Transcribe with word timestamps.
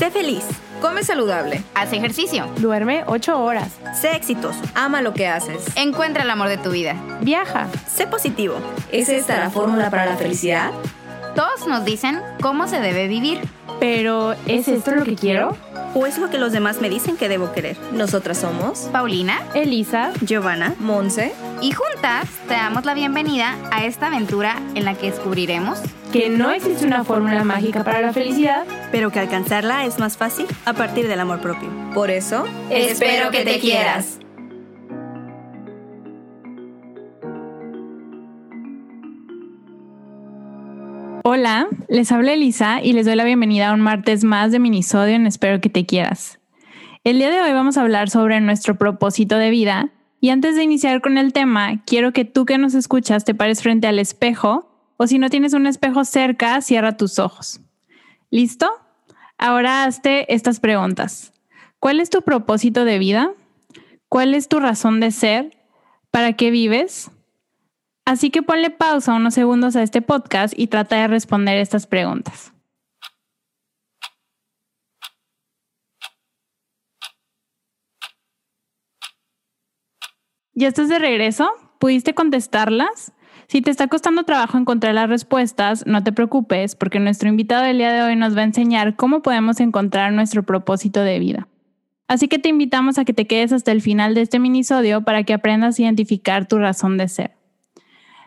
Sé 0.00 0.10
feliz. 0.10 0.44
Come 0.80 1.04
saludable. 1.04 1.62
Haz 1.74 1.92
ejercicio. 1.92 2.46
Duerme 2.56 3.04
8 3.06 3.38
horas. 3.38 3.68
Sé 3.92 4.16
exitoso. 4.16 4.58
Ama 4.74 5.02
lo 5.02 5.12
que 5.12 5.28
haces. 5.28 5.76
Encuentra 5.76 6.22
el 6.22 6.30
amor 6.30 6.48
de 6.48 6.56
tu 6.56 6.70
vida. 6.70 6.96
Viaja. 7.20 7.68
Sé 7.86 8.06
positivo. 8.06 8.54
¿Es 8.90 9.10
esta 9.10 9.38
la 9.38 9.50
fórmula 9.50 9.90
para 9.90 10.06
la 10.06 10.16
felicidad? 10.16 10.70
Todos 11.36 11.66
nos 11.66 11.84
dicen 11.84 12.18
cómo 12.40 12.66
se 12.66 12.80
debe 12.80 13.08
vivir. 13.08 13.42
Pero, 13.78 14.34
¿es 14.46 14.68
esto 14.68 14.92
lo 14.92 15.04
que 15.04 15.16
quiero? 15.16 15.54
¿O 15.94 16.06
es 16.06 16.16
lo 16.16 16.30
que 16.30 16.38
los 16.38 16.52
demás 16.52 16.80
me 16.80 16.88
dicen 16.88 17.18
que 17.18 17.28
debo 17.28 17.52
querer? 17.52 17.76
Nosotras 17.92 18.38
somos 18.38 18.88
Paulina, 18.92 19.42
Elisa, 19.52 20.12
Giovanna, 20.22 20.76
Monse. 20.78 21.34
Y 21.62 21.72
juntas 21.72 22.28
te 22.48 22.54
damos 22.54 22.84
la 22.86 22.94
bienvenida 22.94 23.56
a 23.70 23.84
esta 23.84 24.06
aventura 24.06 24.56
en 24.74 24.84
la 24.84 24.94
que 24.94 25.10
descubriremos 25.10 25.78
que 26.10 26.30
no 26.30 26.50
existe 26.50 26.86
una 26.86 27.04
fórmula 27.04 27.44
mágica 27.44 27.84
para 27.84 28.00
la 28.00 28.12
felicidad. 28.12 28.64
pero 28.90 29.10
que 29.10 29.20
alcanzarla 29.20 29.84
es 29.84 29.98
más 29.98 30.16
fácil 30.16 30.46
a 30.64 30.72
partir 30.72 31.06
del 31.06 31.20
amor 31.20 31.40
propio. 31.40 31.68
Por 31.94 32.10
eso, 32.10 32.44
Espero 32.70 33.30
que 33.30 33.44
te 33.44 33.58
quieras. 33.60 34.18
Hola, 41.22 41.68
les 41.88 42.10
habla 42.10 42.32
Elisa 42.32 42.80
y 42.82 42.94
les 42.94 43.04
doy 43.04 43.14
la 43.14 43.24
bienvenida 43.24 43.68
a 43.68 43.74
un 43.74 43.80
martes 43.80 44.24
más 44.24 44.50
de 44.50 44.58
minisodio 44.58 45.14
en 45.14 45.26
Espero 45.26 45.60
que 45.60 45.68
te 45.68 45.84
quieras. 45.84 46.40
El 47.04 47.18
día 47.18 47.30
de 47.30 47.40
hoy 47.40 47.52
vamos 47.52 47.76
a 47.76 47.82
hablar 47.82 48.10
sobre 48.10 48.40
nuestro 48.40 48.76
propósito 48.76 49.36
de 49.36 49.50
vida 49.50 49.90
y 50.20 50.28
antes 50.30 50.54
de 50.54 50.62
iniciar 50.62 51.00
con 51.00 51.16
el 51.16 51.32
tema, 51.32 51.82
quiero 51.86 52.12
que 52.12 52.24
tú 52.24 52.44
que 52.44 52.58
nos 52.58 52.74
escuchas 52.74 53.24
te 53.24 53.34
pares 53.34 53.62
frente 53.62 53.86
al 53.86 53.98
espejo 53.98 54.70
o 54.98 55.06
si 55.06 55.18
no 55.18 55.30
tienes 55.30 55.54
un 55.54 55.66
espejo 55.66 56.04
cerca, 56.04 56.60
cierra 56.60 56.98
tus 56.98 57.18
ojos. 57.18 57.60
¿Listo? 58.30 58.70
Ahora 59.38 59.84
hazte 59.84 60.32
estas 60.34 60.60
preguntas. 60.60 61.32
¿Cuál 61.78 62.00
es 62.00 62.10
tu 62.10 62.20
propósito 62.20 62.84
de 62.84 62.98
vida? 62.98 63.32
¿Cuál 64.10 64.34
es 64.34 64.48
tu 64.48 64.60
razón 64.60 65.00
de 65.00 65.10
ser? 65.10 65.56
¿Para 66.10 66.34
qué 66.34 66.50
vives? 66.50 67.10
Así 68.04 68.30
que 68.30 68.42
ponle 68.42 68.68
pausa 68.68 69.14
unos 69.14 69.32
segundos 69.32 69.74
a 69.76 69.82
este 69.82 70.02
podcast 70.02 70.52
y 70.54 70.66
trata 70.66 70.96
de 70.96 71.08
responder 71.08 71.56
estas 71.58 71.86
preguntas. 71.86 72.52
¿Ya 80.60 80.68
estás 80.68 80.90
de 80.90 80.98
regreso? 80.98 81.48
¿Pudiste 81.78 82.12
contestarlas? 82.12 83.14
Si 83.46 83.62
te 83.62 83.70
está 83.70 83.88
costando 83.88 84.24
trabajo 84.24 84.58
encontrar 84.58 84.92
las 84.92 85.08
respuestas, 85.08 85.86
no 85.86 86.04
te 86.04 86.12
preocupes 86.12 86.76
porque 86.76 87.00
nuestro 87.00 87.30
invitado 87.30 87.64
del 87.64 87.78
día 87.78 87.90
de 87.94 88.02
hoy 88.02 88.14
nos 88.14 88.36
va 88.36 88.42
a 88.42 88.44
enseñar 88.44 88.94
cómo 88.94 89.22
podemos 89.22 89.58
encontrar 89.58 90.12
nuestro 90.12 90.42
propósito 90.42 91.00
de 91.00 91.18
vida. 91.18 91.48
Así 92.08 92.28
que 92.28 92.38
te 92.38 92.50
invitamos 92.50 92.98
a 92.98 93.06
que 93.06 93.14
te 93.14 93.26
quedes 93.26 93.54
hasta 93.54 93.72
el 93.72 93.80
final 93.80 94.14
de 94.14 94.20
este 94.20 94.38
minisodio 94.38 95.00
para 95.00 95.22
que 95.22 95.32
aprendas 95.32 95.78
a 95.78 95.82
identificar 95.82 96.46
tu 96.46 96.58
razón 96.58 96.98
de 96.98 97.08
ser. 97.08 97.38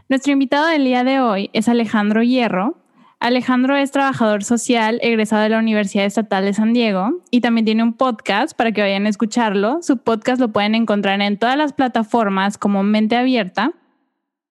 Nuestro 0.09 0.33
invitado 0.33 0.65
del 0.65 0.85
día 0.85 1.03
de 1.03 1.19
hoy 1.19 1.51
es 1.53 1.69
Alejandro 1.69 2.23
Hierro. 2.23 2.82
Alejandro 3.23 3.77
es 3.77 3.89
trabajador 3.91 4.43
social 4.43 4.99
egresado 5.01 5.43
de 5.43 5.47
la 5.47 5.57
Universidad 5.57 6.03
Estatal 6.03 6.43
de 6.43 6.53
San 6.53 6.73
Diego 6.73 7.21
y 7.31 7.39
también 7.39 7.63
tiene 7.63 7.81
un 7.81 7.93
podcast 7.93 8.53
para 8.53 8.73
que 8.73 8.81
vayan 8.81 9.05
a 9.05 9.09
escucharlo. 9.09 9.81
Su 9.81 9.95
podcast 9.95 10.41
lo 10.41 10.51
pueden 10.51 10.75
encontrar 10.75 11.21
en 11.21 11.39
todas 11.39 11.55
las 11.55 11.71
plataformas 11.71 12.57
como 12.57 12.83
Mente 12.83 13.15
Abierta. 13.15 13.71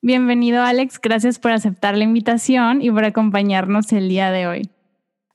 Bienvenido 0.00 0.62
Alex, 0.62 0.98
gracias 1.02 1.38
por 1.38 1.50
aceptar 1.50 1.98
la 1.98 2.04
invitación 2.04 2.80
y 2.80 2.90
por 2.90 3.04
acompañarnos 3.04 3.92
el 3.92 4.08
día 4.08 4.30
de 4.30 4.46
hoy. 4.46 4.70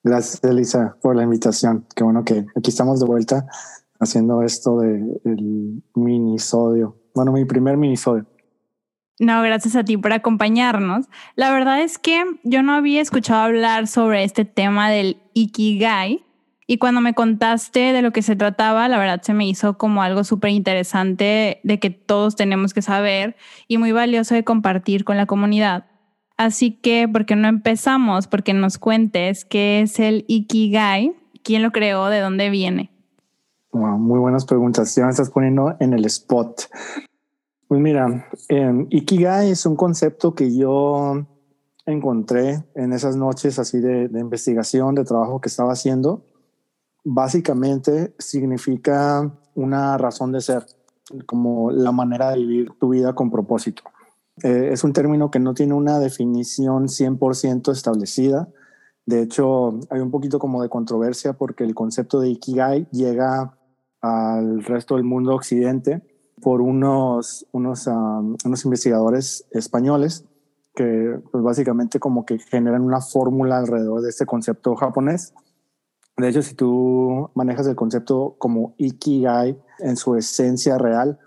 Gracias, 0.03 0.44
Elisa, 0.44 0.97
por 1.03 1.16
la 1.16 1.22
invitación. 1.22 1.85
Qué 1.95 2.03
bueno 2.03 2.23
que 2.23 2.47
aquí 2.55 2.72
estamos 2.72 2.99
de 2.99 3.05
vuelta 3.05 3.45
haciendo 3.99 4.41
esto 4.41 4.79
del 4.79 5.83
minisodio. 5.94 6.97
Bueno, 7.13 7.33
mi 7.33 7.45
primer 7.45 7.78
minisodio. 7.78 8.25
No, 9.19 9.41
gracias 9.41 9.75
a 9.75 9.83
ti 9.83 9.97
por 9.97 10.13
acompañarnos. 10.13 11.07
La 11.35 11.51
verdad 11.51 11.81
es 11.81 11.97
que 11.97 12.23
yo 12.44 12.61
no 12.61 12.73
había 12.73 13.01
escuchado 13.01 13.41
hablar 13.41 13.88
sobre 13.88 14.23
este 14.23 14.45
tema 14.45 14.89
del 14.89 15.17
Ikigai 15.33 16.23
y 16.67 16.78
cuando 16.78 17.01
me 17.01 17.13
contaste 17.13 17.94
de 17.94 18.01
lo 18.01 18.11
que 18.11 18.22
se 18.22 18.35
trataba, 18.35 18.88
la 18.89 19.00
verdad 19.00 19.22
se 19.23 19.33
me 19.33 19.47
hizo 19.47 19.77
como 19.77 20.03
algo 20.03 20.23
súper 20.23 20.51
interesante 20.51 21.61
de 21.63 21.79
que 21.79 21.89
todos 21.89 22.35
tenemos 22.35 22.73
que 22.73 22.81
saber 22.81 23.38
y 23.67 23.77
muy 23.77 23.91
valioso 23.91 24.35
de 24.35 24.44
compartir 24.44 25.03
con 25.03 25.17
la 25.17 25.25
comunidad. 25.25 25.85
Así 26.35 26.72
que, 26.72 27.07
¿por 27.07 27.25
qué 27.25 27.35
no 27.35 27.47
empezamos? 27.47 28.27
Porque 28.27 28.53
nos 28.53 28.77
cuentes 28.77 29.45
qué 29.45 29.81
es 29.81 30.00
el 30.00 30.25
Ikigai, 30.27 31.16
quién 31.41 31.63
lo 31.63 31.72
creó, 31.72 32.09
de 32.09 32.19
dónde 32.19 32.51
viene. 32.51 32.91
Muy 33.72 34.19
buenas 34.19 34.45
preguntas. 34.45 34.94
Ya 34.95 35.06
me 35.06 35.11
estás 35.11 35.31
poniendo 35.31 35.75
en 35.79 35.94
el 35.94 36.06
spot. 36.06 36.63
Pues 37.67 37.81
mira, 37.81 38.29
eh, 38.47 38.88
Ikigai 38.89 39.51
es 39.51 39.66
un 39.66 39.75
concepto 39.75 40.33
que 40.33 40.55
yo 40.55 41.25
encontré 41.85 42.63
en 42.75 42.94
esas 42.94 43.17
noches 43.17 43.59
así 43.59 43.79
de, 43.79 44.07
de 44.07 44.19
investigación, 44.22 44.95
de 44.95 45.03
trabajo 45.03 45.41
que 45.41 45.50
estaba 45.50 45.73
haciendo. 45.73 46.23
Básicamente 47.03 48.16
significa 48.19 49.33
una 49.53 49.97
razón 49.97 50.31
de 50.31 50.39
ser, 50.39 50.66
como 51.25 51.72
la 51.72 51.91
manera 51.91 52.31
de 52.31 52.38
vivir 52.38 52.72
tu 52.79 52.89
vida 52.89 53.13
con 53.16 53.31
propósito. 53.31 53.83
Eh, 54.44 54.69
es 54.72 54.83
un 54.85 54.94
término 54.94 55.29
que 55.29 55.39
no 55.39 55.53
tiene 55.53 55.73
una 55.73 56.00
definición 56.00 56.88
100% 56.88 57.72
establecida. 57.72 58.47
De 59.06 59.22
hecho, 59.22 59.79
hay 59.89 60.00
un 60.00 60.11
poquito 60.11 60.39
como 60.39 60.61
de 60.61 60.69
controversia 60.69 61.33
porque 61.33 61.66
el 61.66 61.75
concepto 61.75 62.22
de 62.22 62.29
Ikigai 62.29 62.88
llega 62.91 63.57
al 64.00 64.63
resto 64.63 64.95
del 64.95 65.03
mundo 65.03 65.33
occidente 65.33 66.01
por 66.42 66.62
unos, 66.62 67.48
unos, 67.52 67.88
um, 67.88 68.36
unos 68.46 68.66
investigadores 68.66 69.46
españoles 69.52 70.25
que 70.75 71.20
pues 71.31 71.44
básicamente 71.44 72.00
como 72.00 72.25
que 72.25 72.38
generan 72.38 72.84
una 72.84 73.02
fórmula 73.02 73.58
alrededor 73.58 74.02
de 74.02 74.09
este 74.09 74.28
concepto 74.28 74.75
japonés. 74.75 75.34
De 76.18 76.30
hecho, 76.30 76.44
si 76.44 76.53
tú 76.53 77.31
manejas 77.34 77.66
el 77.68 77.75
concepto 77.75 78.36
como 78.38 78.75
Ikigai 78.78 79.59
en 79.80 79.98
su 79.98 80.16
esencia 80.16 80.78
real, 80.78 81.20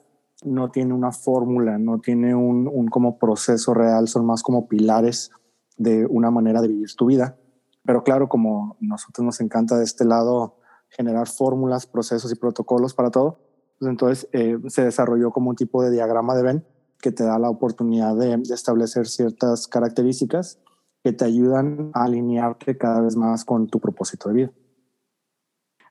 no 0.45 0.71
tiene 0.71 0.95
una 0.95 1.11
fórmula, 1.11 1.79
no 1.79 1.99
tiene 1.99 2.35
un, 2.35 2.69
un 2.73 2.89
como 2.89 3.19
proceso 3.19 3.75
real, 3.75 4.09
son 4.09 4.25
más 4.25 4.43
como 4.43 4.69
pilares 4.69 5.33
de 5.77 6.07
una 6.07 6.31
manera 6.31 6.63
de 6.63 6.69
vivir 6.69 6.95
tu 6.95 7.07
vida. 7.07 7.37
Pero 7.85 8.05
claro, 8.05 8.29
como 8.29 8.77
nosotros 8.81 9.25
nos 9.25 9.41
encanta 9.41 9.77
de 9.77 9.85
este 9.85 10.05
lado 10.05 10.57
generar 10.89 11.29
fórmulas, 11.29 11.87
procesos 11.87 12.31
y 12.33 12.37
protocolos 12.37 12.95
para 12.95 13.11
todo, 13.11 13.39
pues 13.81 13.91
entonces 13.91 14.29
eh, 14.33 14.59
se 14.69 14.85
desarrolló 14.85 15.31
como 15.31 15.51
un 15.51 15.57
tipo 15.57 15.83
de 15.83 15.91
diagrama 15.91 16.37
de 16.37 16.43
Venn 16.43 16.65
que 17.01 17.13
te 17.13 17.25
da 17.25 17.39
la 17.39 17.49
oportunidad 17.49 18.15
de, 18.15 18.37
de 18.37 18.55
establecer 18.55 19.07
ciertas 19.07 19.67
características 19.67 20.61
que 21.03 21.15
te 21.15 21.25
ayudan 21.25 21.91
a 21.95 22.05
alinearte 22.05 22.77
cada 22.77 23.01
vez 23.01 23.17
más 23.17 23.47
con 23.47 23.69
tu 23.69 23.81
propósito 23.81 24.29
de 24.29 24.35
vida. 24.35 24.51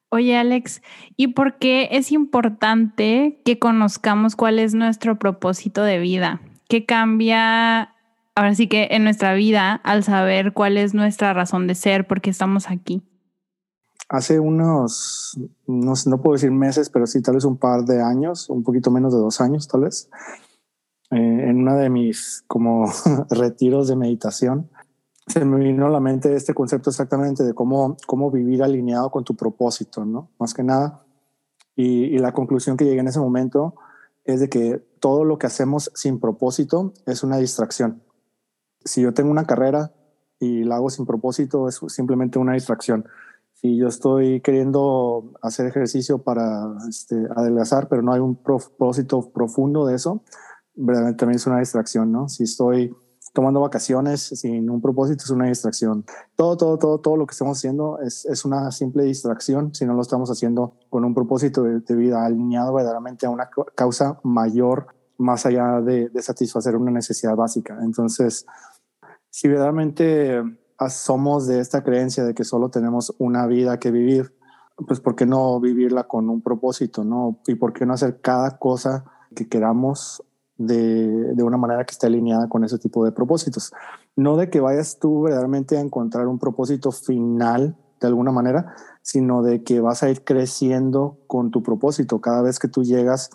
Oye, 0.10 0.38
Alex, 0.38 0.84
¿y 1.18 1.30
por 1.30 1.58
qué 1.58 1.90
es 1.92 2.12
importante 2.12 3.42
que 3.44 3.58
conozcamos 3.58 4.36
cuál 4.36 4.60
es 4.60 4.76
nuestro 4.76 5.18
propósito 5.18 5.84
de 5.84 5.98
vida? 5.98 6.42
¿Qué 6.68 6.86
cambia 6.86 7.96
ahora 8.36 8.54
sí 8.54 8.68
que 8.68 8.90
en 8.92 9.04
nuestra 9.04 9.34
vida 9.34 9.82
al 9.84 10.04
saber 10.04 10.54
cuál 10.54 10.78
es 10.78 10.94
nuestra 10.94 11.34
razón 11.34 11.66
de 11.66 11.74
ser, 11.74 12.06
por 12.06 12.22
qué 12.22 12.30
estamos 12.30 12.70
aquí? 12.70 13.02
Hace 14.10 14.40
unos, 14.40 15.40
no, 15.68 15.96
sé, 15.96 16.10
no 16.10 16.20
puedo 16.20 16.34
decir 16.34 16.52
meses, 16.52 16.90
pero 16.90 17.06
sí 17.06 17.22
tal 17.22 17.36
vez 17.36 17.46
un 17.46 17.58
par 17.58 17.86
de 17.86 18.02
años, 18.02 18.50
un 18.50 18.64
poquito 18.64 18.90
menos 18.90 19.14
de 19.14 19.20
dos 19.20 19.40
años 19.40 19.68
tal 19.68 19.82
vez, 19.82 20.10
eh, 21.12 21.18
en 21.18 21.62
una 21.62 21.76
de 21.76 21.92
mis 21.92 22.44
como 22.48 22.92
retiros 23.30 23.88
de 23.88 23.96
meditación, 23.96 24.70
se 25.28 25.46
me 25.46 25.64
vino 25.64 25.86
a 25.86 25.90
la 25.92 26.00
mente 26.00 26.36
este 26.36 26.56
concepto 26.56 26.90
exactamente 26.90 27.44
de 27.44 27.54
cómo, 27.54 27.98
cómo 28.08 28.32
vivir 28.32 28.64
alineado 28.64 29.12
con 29.12 29.24
tu 29.24 29.36
propósito, 29.36 30.04
¿no? 30.04 30.32
Más 30.40 30.56
que 30.56 30.64
nada. 30.64 31.04
Y, 31.76 32.06
y, 32.06 32.18
la 32.18 32.34
conclusión 32.34 32.78
que 32.78 32.86
llegué 32.86 33.00
en 33.00 33.08
ese 33.08 33.20
momento 33.20 33.76
es 34.26 34.40
de 34.40 34.50
que 34.50 34.84
todo 35.00 35.24
lo 35.26 35.38
que 35.38 35.46
hacemos 35.46 35.92
sin 35.94 36.20
propósito 36.20 36.94
es 37.06 37.24
una 37.24 37.38
distracción. 37.38 38.02
Si 38.84 39.02
yo 39.02 39.14
tengo 39.14 39.30
una 39.30 39.46
carrera 39.46 39.94
y 40.40 40.64
la 40.64 40.76
hago 40.76 40.90
sin 40.90 41.06
propósito, 41.06 41.68
es 41.68 41.80
simplemente 41.88 42.40
una 42.40 42.54
distracción. 42.54 43.06
Si 43.62 43.76
yo 43.76 43.88
estoy 43.88 44.40
queriendo 44.40 45.34
hacer 45.42 45.66
ejercicio 45.66 46.20
para 46.20 46.78
este, 46.88 47.16
adelgazar, 47.36 47.90
pero 47.90 48.02
no 48.02 48.14
hay 48.14 48.22
un 48.22 48.42
propósito 48.42 49.32
profundo 49.32 49.86
de 49.86 49.96
eso, 49.96 50.24
verdaderamente 50.76 51.20
también 51.20 51.36
es 51.36 51.46
una 51.46 51.60
distracción, 51.60 52.10
¿no? 52.10 52.30
Si 52.30 52.44
estoy 52.44 52.96
tomando 53.34 53.60
vacaciones 53.60 54.22
sin 54.22 54.70
un 54.70 54.82
propósito 54.82 55.26
es 55.26 55.30
una 55.30 55.48
distracción. 55.48 56.06
Todo, 56.38 56.56
todo, 56.56 56.78
todo, 56.78 57.00
todo 57.00 57.18
lo 57.18 57.28
que 57.28 57.34
estamos 57.34 57.58
haciendo 57.58 58.00
es, 58.00 58.26
es 58.26 58.46
una 58.46 58.72
simple 58.72 59.04
distracción 59.04 59.76
si 59.76 59.86
no 59.86 59.94
lo 59.94 60.02
estamos 60.02 60.32
haciendo 60.32 60.78
con 60.90 61.04
un 61.04 61.14
propósito 61.14 61.64
de, 61.64 61.82
de 61.82 61.96
vida 61.96 62.26
alineado 62.26 62.74
verdaderamente 62.74 63.26
a 63.26 63.30
una 63.30 63.50
causa 63.76 64.22
mayor 64.24 64.88
más 65.18 65.46
allá 65.46 65.82
de, 65.82 66.08
de 66.08 66.22
satisfacer 66.22 66.78
una 66.78 66.92
necesidad 66.92 67.36
básica. 67.36 67.78
Entonces, 67.82 68.46
si 69.30 69.50
verdaderamente 69.50 70.42
somos 70.88 71.48
de 71.48 71.60
esta 71.60 71.84
creencia 71.84 72.24
de 72.24 72.34
que 72.34 72.46
solo 72.46 72.70
tenemos 72.70 73.14
una 73.18 73.46
vida 73.48 73.80
que 73.80 73.92
vivir 73.92 74.34
pues 74.88 75.00
¿por 75.00 75.16
qué 75.16 75.26
no 75.26 75.60
vivirla 75.60 76.06
con 76.06 76.30
un 76.30 76.42
propósito, 76.42 77.04
no? 77.04 77.40
Y 77.48 77.56
¿por 77.56 77.74
qué 77.74 77.86
no 77.86 77.94
hacer 77.94 78.22
cada 78.22 78.58
cosa 78.58 79.06
que 79.36 79.48
queramos 79.48 80.24
de, 80.58 81.34
de, 81.36 81.44
una 81.44 81.58
manera 81.58 81.86
que 81.86 81.92
esté 81.92 82.08
alineada 82.08 82.48
con 82.50 82.64
ese 82.64 82.78
tipo 82.78 83.04
de 83.06 83.12
propósitos? 83.12 83.74
No 84.16 84.38
de 84.38 84.50
que 84.50 84.60
vayas 84.60 85.00
tú 85.00 85.24
verdaderamente 85.24 85.78
a 85.78 85.82
encontrar 85.82 86.28
un 86.28 86.40
propósito 86.40 86.92
final 86.92 87.76
de 88.00 88.08
alguna 88.08 88.32
manera, 88.32 88.74
sino 89.02 89.42
de 89.42 89.64
que 89.64 89.82
vas 89.82 90.04
a 90.04 90.10
ir 90.10 90.24
creciendo 90.24 91.18
con 91.28 91.52
tu 91.52 91.62
propósito. 91.62 92.22
Cada 92.22 92.42
vez 92.42 92.60
que 92.60 92.70
tú 92.70 92.84
llegas 92.84 93.30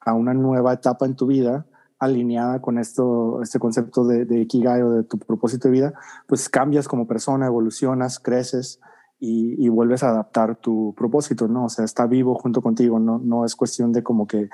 a 0.00 0.14
una 0.14 0.34
nueva 0.34 0.72
etapa 0.72 1.06
en 1.06 1.14
tu 1.14 1.26
vida, 1.26 1.66
alineada 1.98 2.60
con 2.60 2.78
esto, 2.78 3.42
este 3.42 3.58
concepto 3.58 4.04
de, 4.06 4.24
de 4.24 4.40
Ikigai 4.40 4.82
o 4.82 4.90
de 4.90 5.02
tu 5.02 5.18
propósito 5.18 5.68
de 5.68 5.72
vida, 5.72 5.94
pues 6.26 6.48
cambias 6.48 6.86
como 6.86 7.06
persona, 7.06 7.46
evolucionas, 7.46 8.20
creces 8.20 8.80
y, 9.18 9.64
y, 9.64 9.68
vuelves 9.68 10.04
a 10.04 10.10
adaptar 10.10 10.56
tu 10.56 10.94
propósito, 10.96 11.48
¿no? 11.48 11.64
O 11.64 11.68
sea, 11.68 11.84
está 11.84 12.06
vivo 12.06 12.36
junto 12.36 12.62
contigo, 12.62 13.00
no, 13.00 13.18
no 13.18 13.44
es 13.44 13.56
cuestión 13.56 13.92
de 13.92 14.04
como 14.04 14.28
que 14.28 14.48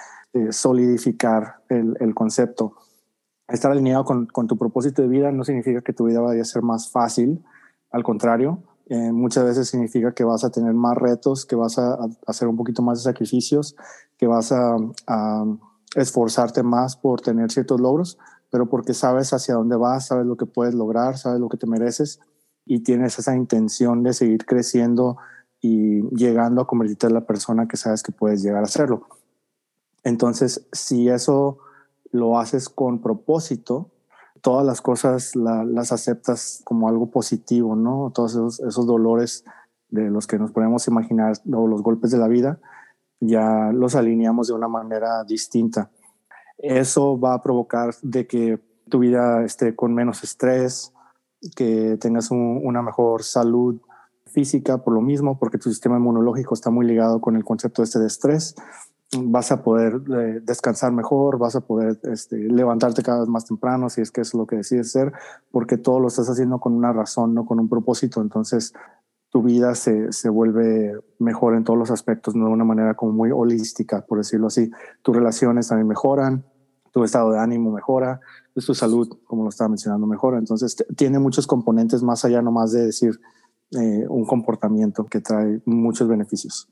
solidificar 0.50 1.56
el, 1.68 2.14
concepto. 2.14 2.74
Estar 3.46 3.70
alineado 3.70 4.06
con, 4.06 4.26
tu 4.48 4.56
propósito 4.56 5.02
de 5.02 5.08
vida 5.08 5.30
no 5.32 5.44
significa 5.44 5.82
que 5.82 5.92
tu 5.92 6.06
vida 6.06 6.20
vaya 6.20 6.40
a 6.40 6.46
ser 6.46 6.62
más 6.62 6.90
fácil, 6.90 7.44
al 7.90 8.02
contrario, 8.02 8.62
eh, 8.86 9.12
muchas 9.12 9.44
veces 9.44 9.68
significa 9.68 10.12
que 10.12 10.24
vas 10.24 10.44
a 10.44 10.50
tener 10.50 10.72
más 10.72 10.96
retos, 10.96 11.44
que 11.44 11.56
vas 11.56 11.78
a, 11.78 11.98
hacer 12.26 12.48
un 12.48 12.56
poquito 12.56 12.80
más 12.82 12.98
de 12.98 13.04
sacrificios, 13.04 13.76
que 14.16 14.26
vas 14.26 14.50
a 14.50 14.76
esforzarte 15.94 16.62
más 16.62 16.96
por 16.96 17.20
tener 17.20 17.50
ciertos 17.50 17.80
logros, 17.80 18.18
pero 18.50 18.68
porque 18.68 18.94
sabes 18.94 19.32
hacia 19.32 19.54
dónde 19.54 19.76
vas, 19.76 20.06
sabes 20.06 20.26
lo 20.26 20.36
que 20.36 20.46
puedes 20.46 20.74
lograr, 20.74 21.18
sabes 21.18 21.40
lo 21.40 21.48
que 21.48 21.56
te 21.56 21.66
mereces 21.66 22.20
y 22.64 22.80
tienes 22.80 23.18
esa 23.18 23.36
intención 23.36 24.02
de 24.02 24.12
seguir 24.12 24.46
creciendo 24.46 25.16
y 25.60 26.02
llegando 26.14 26.62
a 26.62 26.66
convertirte 26.66 27.06
en 27.06 27.14
la 27.14 27.26
persona 27.26 27.68
que 27.68 27.76
sabes 27.76 28.02
que 28.02 28.12
puedes 28.12 28.42
llegar 28.42 28.62
a 28.62 28.68
serlo. 28.68 29.06
Entonces, 30.02 30.66
si 30.72 31.08
eso 31.08 31.58
lo 32.12 32.38
haces 32.38 32.68
con 32.68 33.00
propósito, 33.00 33.90
todas 34.40 34.64
las 34.66 34.82
cosas 34.82 35.34
la, 35.34 35.64
las 35.64 35.90
aceptas 35.90 36.60
como 36.64 36.88
algo 36.88 37.10
positivo, 37.10 37.76
¿no? 37.76 38.12
Todos 38.14 38.32
esos, 38.32 38.60
esos 38.60 38.86
dolores 38.86 39.44
de 39.88 40.10
los 40.10 40.26
que 40.26 40.38
nos 40.38 40.50
podemos 40.50 40.86
imaginar 40.86 41.32
o 41.52 41.66
los 41.66 41.82
golpes 41.82 42.10
de 42.10 42.18
la 42.18 42.28
vida, 42.28 42.60
ya 43.26 43.70
los 43.72 43.94
alineamos 43.94 44.48
de 44.48 44.54
una 44.54 44.68
manera 44.68 45.24
distinta. 45.24 45.90
Eso 46.58 47.18
va 47.18 47.34
a 47.34 47.42
provocar 47.42 47.94
de 48.02 48.26
que 48.26 48.60
tu 48.88 48.98
vida 49.00 49.44
esté 49.44 49.74
con 49.74 49.94
menos 49.94 50.22
estrés, 50.24 50.92
que 51.56 51.96
tengas 52.00 52.30
un, 52.30 52.60
una 52.62 52.82
mejor 52.82 53.22
salud 53.22 53.80
física 54.26 54.78
por 54.78 54.94
lo 54.94 55.00
mismo, 55.00 55.38
porque 55.38 55.58
tu 55.58 55.70
sistema 55.70 55.96
inmunológico 55.96 56.54
está 56.54 56.70
muy 56.70 56.86
ligado 56.86 57.20
con 57.20 57.36
el 57.36 57.44
concepto 57.44 57.82
este 57.82 57.98
de 57.98 58.06
estrés. 58.06 58.54
Vas 59.16 59.52
a 59.52 59.62
poder 59.62 60.00
eh, 60.12 60.40
descansar 60.42 60.90
mejor, 60.90 61.38
vas 61.38 61.54
a 61.54 61.60
poder 61.60 62.00
este, 62.04 62.36
levantarte 62.36 63.02
cada 63.02 63.20
vez 63.20 63.28
más 63.28 63.44
temprano 63.44 63.88
si 63.88 64.00
es 64.00 64.10
que 64.10 64.22
es 64.22 64.34
lo 64.34 64.46
que 64.46 64.56
decides 64.56 64.90
ser, 64.90 65.12
porque 65.52 65.76
todo 65.76 66.00
lo 66.00 66.08
estás 66.08 66.28
haciendo 66.28 66.58
con 66.58 66.72
una 66.72 66.92
razón, 66.92 67.32
no 67.32 67.46
con 67.46 67.60
un 67.60 67.68
propósito. 67.68 68.20
Entonces, 68.20 68.74
tu 69.34 69.42
vida 69.42 69.74
se, 69.74 70.12
se, 70.12 70.28
vuelve 70.28 70.96
mejor 71.18 71.56
en 71.56 71.64
todos 71.64 71.76
los 71.76 71.90
aspectos, 71.90 72.36
¿no? 72.36 72.46
de 72.46 72.52
una 72.52 72.62
manera 72.62 72.94
como 72.94 73.10
muy 73.10 73.32
holística, 73.32 74.06
por 74.06 74.18
decirlo 74.18 74.46
así. 74.46 74.70
Tus 75.02 75.16
relaciones 75.16 75.66
también 75.66 75.88
mejoran, 75.88 76.44
tu 76.92 77.02
estado 77.02 77.32
de 77.32 77.40
ánimo 77.40 77.72
mejora, 77.72 78.20
pues 78.52 78.64
tu 78.64 78.76
salud, 78.76 79.08
como 79.24 79.42
lo 79.42 79.48
estaba 79.48 79.70
mencionando, 79.70 80.06
mejora. 80.06 80.38
Entonces, 80.38 80.76
tiene 80.96 81.18
muchos 81.18 81.48
componentes 81.48 82.04
más 82.04 82.24
allá 82.24 82.42
nomás 82.42 82.70
de 82.70 82.86
decir 82.86 83.18
eh, 83.72 84.06
un 84.08 84.24
comportamiento 84.24 85.04
que 85.04 85.20
trae 85.20 85.60
muchos 85.64 86.06
beneficios. 86.06 86.68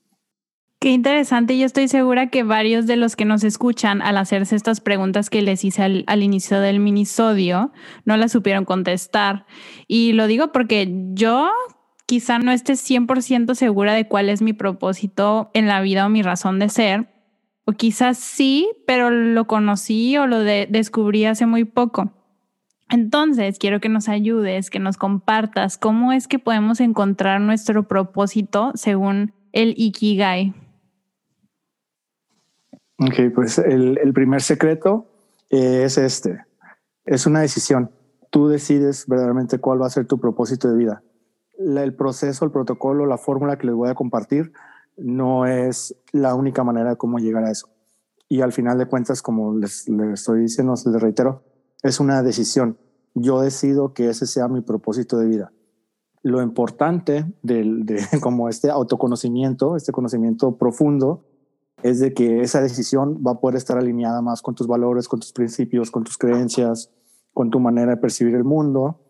Qué 0.79 0.91
interesante. 0.91 1.59
Yo 1.59 1.67
estoy 1.67 1.89
segura 1.89 2.31
que 2.31 2.45
varios 2.45 2.87
de 2.87 2.95
los 2.95 3.17
que 3.17 3.25
nos 3.25 3.43
escuchan 3.43 4.03
al 4.03 4.17
hacerse 4.17 4.55
estas 4.55 4.81
preguntas 4.81 5.31
que 5.31 5.43
les 5.43 5.65
hice 5.65 5.83
al, 5.83 6.05
al, 6.07 6.23
inicio 6.23 6.61
del 6.61 6.79
minisodio 6.79 7.73
no 8.05 8.17
las 8.17 8.31
supieron 8.31 8.65
contestar. 8.65 9.47
Y 9.89 10.13
lo 10.13 10.29
digo 10.29 10.53
porque 10.53 11.09
yo 11.13 11.51
quizá 12.13 12.39
no 12.39 12.53
esté 12.53 12.75
100% 12.75 13.55
segura 13.55 13.95
de 13.95 14.07
cuál 14.07 14.29
es 14.29 14.43
mi 14.43 14.53
propósito 14.53 15.51
en 15.55 15.67
la 15.67 15.81
vida 15.81 16.05
o 16.05 16.11
mi 16.11 16.21
razón 16.21 16.59
de 16.59 16.69
ser. 16.69 17.09
O 17.65 17.73
quizás 17.73 18.19
sí, 18.19 18.69
pero 18.87 19.09
lo 19.09 19.47
conocí 19.47 20.19
o 20.19 20.27
lo 20.27 20.41
de 20.41 20.69
descubrí 20.71 21.25
hace 21.25 21.47
muy 21.47 21.65
poco. 21.65 22.13
Entonces, 22.91 23.59
quiero 23.59 23.81
que 23.81 23.89
nos 23.89 24.11
ayudes, 24.11 24.69
que 24.69 24.79
nos 24.79 24.99
compartas 24.99 25.79
cómo 25.79 26.13
es 26.13 26.29
que 26.29 26.39
podemos 26.39 26.81
encontrar 26.81 27.41
nuestro 27.41 27.89
propósito 27.89 28.73
según 28.75 29.33
el 29.53 29.73
Ikigai. 29.79 30.53
Ok, 32.99 33.33
pues 33.35 33.57
el, 33.57 33.99
el 34.03 34.13
primer 34.13 34.43
secreto 34.43 35.07
es 35.49 35.97
este. 35.97 36.45
Es 37.07 37.25
una 37.25 37.41
decisión. 37.41 37.91
Tú 38.29 38.49
decides 38.49 39.07
verdaderamente 39.07 39.57
cuál 39.57 39.81
va 39.81 39.87
a 39.87 39.91
ser 39.91 40.07
tu 40.07 40.21
propósito 40.21 40.69
de 40.69 40.77
vida 40.77 41.03
el 41.59 41.95
proceso, 41.95 42.45
el 42.45 42.51
protocolo, 42.51 43.07
la 43.07 43.19
fórmula 43.19 43.59
que 43.59 43.67
les 43.67 43.75
voy 43.75 43.89
a 43.89 43.95
compartir 43.95 44.53
no 44.97 45.47
es 45.47 45.95
la 46.13 46.35
única 46.35 46.65
manera 46.65 46.91
de 46.91 46.97
cómo 46.97 47.19
llegar 47.19 47.45
a 47.45 47.51
eso. 47.51 47.69
Y 48.29 48.41
al 48.41 48.53
final 48.53 48.79
de 48.79 48.87
cuentas, 48.87 49.23
como 49.23 49.57
les, 49.57 49.89
estoy 50.13 50.41
diciendo, 50.41 50.75
les 50.87 51.03
reitero, 51.03 51.43
es 51.83 52.01
una 52.01 52.23
decisión. 52.23 52.79
Yo 53.15 53.41
decido 53.41 53.93
que 53.93 54.09
ese 54.09 54.27
sea 54.27 54.49
mi 54.49 54.63
propósito 54.63 55.19
de 55.19 55.27
vida. 55.27 55.53
Lo 56.23 56.41
importante 56.41 57.27
del, 57.43 57.85
de 57.85 58.01
como 58.23 58.49
este 58.49 58.71
autoconocimiento, 58.71 59.77
este 59.77 59.93
conocimiento 59.93 60.57
profundo, 60.57 61.25
es 61.83 61.99
de 61.99 62.15
que 62.15 62.41
esa 62.41 62.61
decisión 62.61 63.23
va 63.27 63.33
a 63.33 63.41
poder 63.41 63.57
estar 63.57 63.77
alineada 63.77 64.23
más 64.23 64.41
con 64.41 64.55
tus 64.55 64.67
valores, 64.67 65.09
con 65.09 65.21
tus 65.21 65.33
principios, 65.33 65.91
con 65.91 66.05
tus 66.05 66.17
creencias, 66.17 66.91
con 67.35 67.51
tu 67.51 67.59
manera 67.59 67.93
de 67.93 67.97
percibir 67.97 68.35
el 68.35 68.45
mundo 68.45 69.01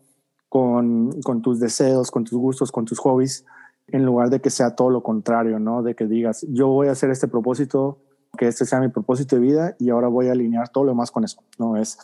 con, 0.53 1.41
tus 1.41 1.61
deseos, 1.61 2.11
con 2.11 2.25
tus 2.25 2.39
gustos, 2.39 2.71
con 2.71 2.85
tus 2.85 2.99
hobbies, 2.99 3.47
en 3.87 4.05
lugar 4.05 4.29
de 4.29 4.43
que 4.43 4.51
sea 4.51 4.77
todo 4.77 4.91
lo 4.91 5.03
contrario, 5.03 5.59
¿no? 5.59 5.83
De 5.83 5.95
que 5.95 6.05
digas, 6.05 6.45
yo 6.47 6.69
voy 6.69 6.89
a 6.89 6.93
hacer 6.93 7.09
este 7.09 7.27
propósito, 7.27 8.01
que 8.37 8.49
este 8.49 8.67
sea 8.67 8.79
mi 8.79 8.89
propósito 8.89 9.37
de 9.37 9.41
vida 9.41 9.77
y 9.79 9.89
ahora 9.89 10.09
voy 10.09 10.29
a 10.29 10.33
alinear 10.33 10.69
todo 10.69 10.85
lo 10.85 10.91
demás 10.91 11.11
con 11.11 11.25
eso. 11.25 11.43
No 11.59 11.79
es, 11.79 11.97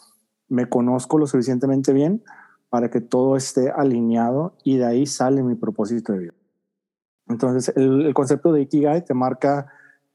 me 0.49 0.67
conozco 0.67 1.19
lo 1.19 1.27
suficientemente 1.27 1.93
bien 1.93 2.25
para 2.71 2.89
que 2.89 3.03
todo 3.03 3.37
esté 3.37 3.71
alineado 3.71 4.55
y 4.65 4.79
de 4.79 4.87
ahí 4.87 5.05
sale 5.05 5.43
mi 5.43 5.55
propósito 5.55 6.15
de 6.15 6.19
vida. 6.19 6.35
Entonces, 7.29 7.77
el, 7.77 8.07
el 8.07 8.15
concepto 8.15 8.51
de 8.53 8.63
Ikigai 8.63 9.05
te 9.05 9.13
marca 9.13 9.67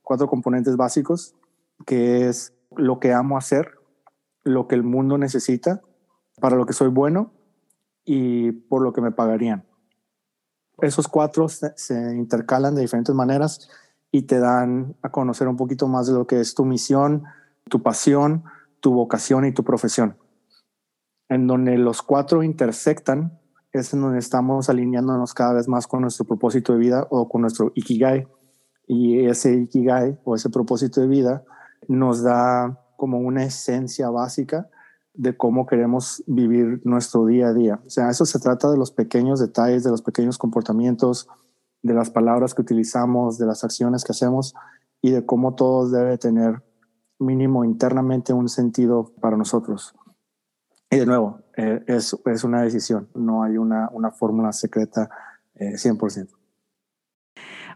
cuatro 0.01 0.25
componentes 0.25 0.75
básicos, 0.75 1.35
que 1.85 2.27
es 2.29 2.51
lo 2.75 2.99
que 2.99 3.13
amo 3.13 3.37
hacer, 3.37 3.73
lo 4.43 4.67
que 4.67 4.73
el 4.73 4.81
mundo 4.81 5.19
necesita, 5.19 5.83
para 6.41 6.55
lo 6.55 6.65
que 6.65 6.73
soy 6.73 6.87
bueno 6.87 7.31
y 8.05 8.51
por 8.51 8.81
lo 8.81 8.93
que 8.93 9.01
me 9.01 9.11
pagarían. 9.11 9.65
Esos 10.81 11.07
cuatro 11.07 11.47
se, 11.49 12.15
intercalan 12.15 12.75
de 12.75 12.81
diferentes 12.81 13.13
maneras 13.13 13.69
y 14.11 14.23
te 14.23 14.39
dan 14.39 14.95
a 15.01 15.09
conocer 15.09 15.47
un 15.47 15.57
poquito 15.57 15.87
más 15.87 16.07
de 16.07 16.13
lo 16.13 16.27
que 16.27 16.39
es 16.39 16.55
tu 16.55 16.65
misión, 16.65 17.23
tu 17.69 17.81
pasión, 17.81 18.43
tu 18.79 18.93
vocación 18.93 19.45
y 19.45 19.53
tu 19.53 19.63
profesión. 19.63 20.17
En 21.29 21.47
donde 21.47 21.77
los 21.77 22.01
cuatro 22.01 22.43
intersectan 22.43 23.39
es 23.71 23.93
en 23.93 24.01
donde 24.01 24.19
estamos 24.19 24.69
alineándonos 24.69 25.33
cada 25.33 25.53
vez 25.53 25.67
más 25.67 25.87
con 25.87 26.01
nuestro 26.01 26.25
propósito 26.25 26.73
de 26.73 26.79
vida 26.79 27.07
o 27.09 27.27
con 27.29 27.41
nuestro 27.41 27.71
ikigai. 27.75 28.27
Y 28.85 29.25
ese 29.25 29.53
ikigai 29.53 30.19
o 30.25 30.35
ese 30.35 30.49
propósito 30.49 31.01
de 31.01 31.07
vida 31.07 31.43
nos 31.87 32.21
da 32.21 32.79
como 32.97 33.19
una 33.19 33.43
esencia 33.43 34.09
básica 34.09 34.69
de 35.13 35.37
cómo 35.37 35.65
queremos 35.65 36.23
vivir 36.25 36.81
nuestro 36.83 37.25
día 37.25 37.47
a 37.47 37.53
día. 37.53 37.79
O 37.85 37.89
sea, 37.89 38.09
eso 38.09 38.25
se 38.25 38.39
trata 38.39 38.71
de 38.71 38.77
los 38.77 38.91
pequeños 38.91 39.39
detalles, 39.39 39.83
de 39.83 39.91
los 39.91 40.01
pequeños 40.01 40.37
comportamientos, 40.37 41.27
de 41.81 41.93
las 41.93 42.09
palabras 42.09 42.53
que 42.53 42.61
utilizamos, 42.61 43.37
de 43.37 43.45
las 43.45 43.63
acciones 43.63 44.03
que 44.03 44.13
hacemos 44.13 44.55
y 45.01 45.11
de 45.11 45.25
cómo 45.25 45.53
todo 45.53 45.89
debe 45.89 46.17
tener 46.17 46.63
mínimo 47.19 47.63
internamente 47.63 48.33
un 48.33 48.49
sentido 48.49 49.13
para 49.21 49.37
nosotros. 49.37 49.93
Y 50.89 50.97
de 50.97 51.05
nuevo, 51.05 51.41
eh, 51.57 51.83
es, 51.87 52.15
es, 52.25 52.43
una 52.43 52.61
decisión, 52.61 53.09
no 53.13 53.43
hay 53.43 53.57
una, 53.57 53.89
una 53.91 54.11
fórmula 54.11 54.51
secreta 54.51 55.09
eh, 55.55 55.73
100%. 55.73 56.29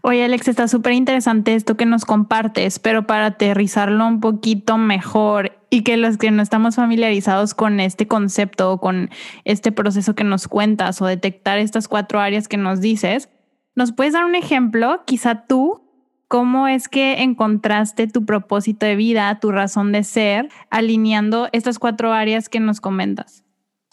Oye, 0.03 0.23
Alex, 0.23 0.47
está 0.47 0.67
súper 0.67 0.93
interesante 0.93 1.55
esto 1.55 1.75
que 1.75 1.85
nos 1.85 2.05
compartes, 2.05 2.79
pero 2.79 3.07
para 3.07 3.25
aterrizarlo 3.25 4.07
un 4.07 4.19
poquito 4.19 4.77
mejor 4.77 5.56
y 5.69 5.83
que 5.83 5.97
los 5.97 6.17
que 6.17 6.31
no 6.31 6.41
estamos 6.41 6.75
familiarizados 6.75 7.53
con 7.53 7.79
este 7.79 8.07
concepto 8.07 8.71
o 8.71 8.79
con 8.79 9.09
este 9.43 9.71
proceso 9.71 10.15
que 10.15 10.23
nos 10.23 10.47
cuentas 10.47 11.01
o 11.01 11.05
detectar 11.05 11.59
estas 11.59 11.87
cuatro 11.87 12.19
áreas 12.19 12.47
que 12.47 12.57
nos 12.57 12.79
dices, 12.79 13.29
¿nos 13.75 13.91
puedes 13.91 14.13
dar 14.13 14.25
un 14.25 14.35
ejemplo? 14.35 15.01
Quizá 15.05 15.45
tú, 15.45 15.81
¿cómo 16.27 16.67
es 16.67 16.87
que 16.87 17.21
encontraste 17.21 18.07
tu 18.07 18.25
propósito 18.25 18.85
de 18.85 18.95
vida, 18.95 19.39
tu 19.39 19.51
razón 19.51 19.91
de 19.91 20.03
ser, 20.03 20.49
alineando 20.69 21.49
estas 21.51 21.79
cuatro 21.79 22.13
áreas 22.13 22.49
que 22.49 22.59
nos 22.59 22.79
comentas? 22.79 23.43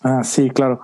Ah, 0.02 0.22
sí, 0.22 0.50
claro. 0.50 0.80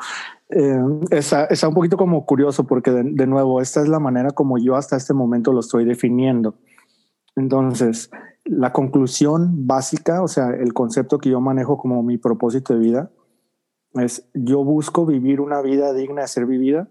Eh, 0.48 0.80
está, 1.10 1.44
está, 1.44 1.68
un 1.68 1.74
poquito 1.74 1.96
como 1.96 2.26
curioso 2.26 2.64
porque 2.64 2.90
de, 2.90 3.04
de, 3.04 3.26
nuevo, 3.28 3.60
esta 3.60 3.80
es 3.82 3.88
la 3.88 4.00
manera 4.00 4.30
como 4.30 4.58
yo 4.58 4.74
hasta 4.74 4.96
este 4.96 5.14
momento 5.14 5.52
lo 5.52 5.60
estoy 5.60 5.84
definiendo. 5.84 6.56
Entonces, 7.36 8.10
la 8.44 8.72
conclusión 8.72 9.66
básica, 9.66 10.22
o 10.22 10.28
sea, 10.28 10.50
el 10.50 10.72
concepto 10.72 11.18
que 11.18 11.30
yo 11.30 11.40
manejo 11.40 11.78
como 11.78 12.02
mi 12.02 12.18
propósito 12.18 12.74
de 12.74 12.80
vida, 12.80 13.10
es 13.94 14.28
yo 14.34 14.64
busco 14.64 15.04
vivir 15.06 15.40
una 15.40 15.60
vida 15.62 15.92
digna 15.92 16.22
de 16.22 16.28
ser 16.28 16.46
vivida, 16.46 16.88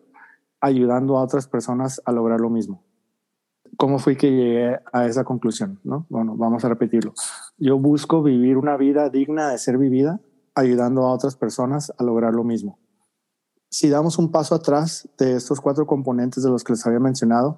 ayudando 0.62 1.18
a 1.18 1.24
otras 1.24 1.48
personas 1.48 2.02
a 2.06 2.12
lograr 2.12 2.42
lo 2.42 2.50
mismo. 2.50 2.84
¿Cómo 3.78 4.00
fui 4.00 4.18
que 4.18 4.32
llegué 4.32 4.80
a 4.92 5.06
esa 5.06 5.24
conclusión? 5.24 5.80
¿no? 5.84 6.06
Bueno, 6.10 6.36
vamos 6.36 6.66
a 6.66 6.70
repetirlo. 6.70 7.14
Yo 7.58 7.78
busco 7.78 8.22
vivir 8.22 8.58
una 8.58 8.76
vida 8.76 9.10
digna 9.10 9.50
de 9.50 9.58
ser 9.58 9.78
vivida, 9.78 10.20
ayudando 10.56 11.04
a 11.04 11.14
otras 11.14 11.36
personas 11.36 11.94
a 11.98 12.04
lograr 12.04 12.34
lo 12.34 12.44
mismo. 12.44 12.80
Si 13.70 13.88
damos 13.88 14.18
un 14.18 14.32
paso 14.32 14.56
atrás 14.56 15.08
de 15.18 15.36
estos 15.36 15.62
cuatro 15.62 15.86
componentes 15.86 16.44
de 16.44 16.50
los 16.50 16.64
que 16.64 16.74
les 16.74 16.86
había 16.86 17.00
mencionado, 17.00 17.58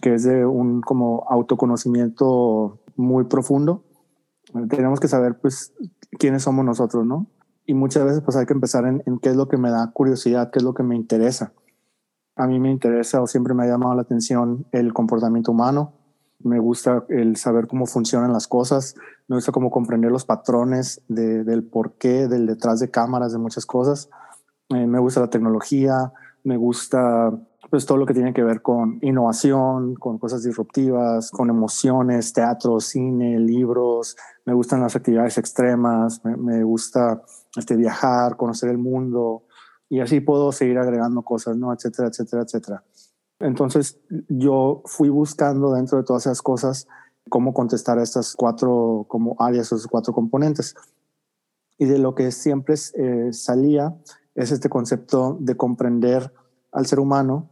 que 0.00 0.14
es 0.14 0.24
de 0.24 0.46
un 0.46 0.80
como 0.80 1.26
autoconocimiento 1.28 2.80
muy 3.00 3.24
profundo, 3.24 3.84
tenemos 4.68 5.00
que 5.00 5.08
saber 5.08 5.38
pues 5.40 5.72
quiénes 6.18 6.42
somos 6.42 6.64
nosotros, 6.64 7.06
¿no? 7.06 7.26
Y 7.66 7.74
muchas 7.74 8.04
veces 8.04 8.22
pues 8.22 8.36
hay 8.36 8.46
que 8.46 8.52
empezar 8.52 8.84
en, 8.86 9.18
qué 9.20 9.30
es 9.30 9.36
lo 9.36 9.48
que 9.48 9.56
me 9.56 9.70
da 9.70 9.90
curiosidad, 9.92 10.50
qué 10.50 10.58
es 10.58 10.64
lo 10.64 10.74
que 10.74 10.82
me 10.82 10.96
interesa. 10.96 11.52
A 12.36 12.46
mí 12.46 12.58
me 12.58 12.70
interesa 12.70 13.22
o 13.22 13.26
siempre 13.26 13.54
me 13.54 13.64
ha 13.64 13.66
llamado 13.66 13.94
la 13.94 14.02
atención 14.02 14.66
el 14.72 14.92
comportamiento 14.92 15.52
humano, 15.52 15.92
me 16.42 16.58
gusta 16.58 17.04
el 17.08 17.36
saber 17.36 17.66
cómo 17.66 17.86
funcionan 17.86 18.32
las 18.32 18.48
cosas, 18.48 18.94
me 19.28 19.36
gusta 19.36 19.52
cómo 19.52 19.70
comprender 19.70 20.10
los 20.10 20.24
patrones 20.24 21.02
de, 21.06 21.44
del 21.44 21.64
porqué, 21.64 22.28
del 22.28 22.46
detrás 22.46 22.80
de 22.80 22.90
cámaras, 22.90 23.32
de 23.32 23.38
muchas 23.38 23.66
cosas. 23.66 24.08
Eh, 24.70 24.86
me 24.86 24.98
gusta 24.98 25.20
la 25.20 25.30
tecnología, 25.30 26.12
me 26.42 26.56
gusta 26.56 27.30
pues 27.70 27.86
todo 27.86 27.98
lo 27.98 28.06
que 28.06 28.14
tiene 28.14 28.34
que 28.34 28.42
ver 28.42 28.62
con 28.62 28.98
innovación, 29.00 29.94
con 29.94 30.18
cosas 30.18 30.42
disruptivas, 30.42 31.30
con 31.30 31.50
emociones, 31.50 32.32
teatro, 32.32 32.80
cine, 32.80 33.38
libros. 33.38 34.16
Me 34.44 34.54
gustan 34.54 34.80
las 34.80 34.96
actividades 34.96 35.38
extremas, 35.38 36.24
me, 36.24 36.36
me 36.36 36.64
gusta 36.64 37.22
este, 37.56 37.76
viajar, 37.76 38.36
conocer 38.36 38.70
el 38.70 38.78
mundo 38.78 39.44
y 39.88 40.00
así 40.00 40.20
puedo 40.20 40.52
seguir 40.52 40.78
agregando 40.78 41.22
cosas, 41.22 41.56
¿no? 41.56 41.72
Etcétera, 41.72 42.08
etcétera, 42.08 42.42
etcétera. 42.42 42.84
Entonces 43.38 43.98
yo 44.28 44.82
fui 44.84 45.08
buscando 45.08 45.72
dentro 45.72 45.98
de 45.98 46.04
todas 46.04 46.26
esas 46.26 46.42
cosas 46.42 46.86
cómo 47.28 47.54
contestar 47.54 47.98
a 47.98 48.02
estas 48.02 48.34
cuatro 48.34 49.06
como 49.08 49.36
áreas, 49.38 49.66
esos 49.66 49.86
cuatro 49.86 50.12
componentes. 50.12 50.74
Y 51.78 51.86
de 51.86 51.98
lo 51.98 52.14
que 52.14 52.30
siempre 52.32 52.74
eh, 52.94 53.32
salía 53.32 53.96
es 54.34 54.52
este 54.52 54.68
concepto 54.68 55.38
de 55.40 55.56
comprender 55.56 56.32
al 56.72 56.86
ser 56.86 57.00
humano, 57.00 57.48